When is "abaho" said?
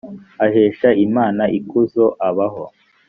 2.27-2.63